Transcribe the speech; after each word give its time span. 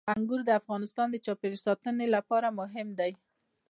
انګور 0.15 0.41
د 0.45 0.49
افغانستان 0.61 1.07
د 1.11 1.15
چاپیریال 1.25 1.63
ساتنې 1.67 2.07
لپاره 2.15 2.47
مهم 2.59 2.87
دي. 2.99 3.11